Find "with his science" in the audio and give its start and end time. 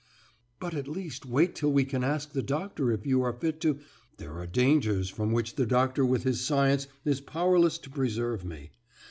6.03-6.87